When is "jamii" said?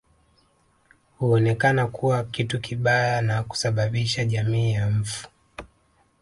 4.25-4.71